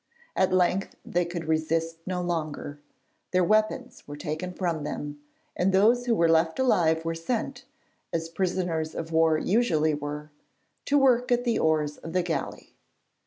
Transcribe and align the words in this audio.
At 0.35 0.51
length 0.51 0.95
they 1.05 1.25
could 1.25 1.45
resist 1.47 1.97
no 2.07 2.23
longer; 2.23 2.79
their 3.29 3.43
weapons 3.43 4.07
were 4.07 4.17
taken 4.17 4.51
from 4.51 4.83
them, 4.83 5.19
and 5.55 5.71
those 5.71 6.07
who 6.07 6.15
were 6.15 6.27
left 6.27 6.57
alive 6.57 7.05
were 7.05 7.13
sent, 7.13 7.65
as 8.11 8.27
prisoners 8.27 8.95
of 8.95 9.11
war 9.11 9.37
usually 9.37 9.93
were, 9.93 10.31
to 10.85 10.97
work 10.97 11.31
at 11.31 11.43
the 11.43 11.59
oars 11.59 11.97
of 11.97 12.13
the 12.13 12.23
galley. 12.23 12.73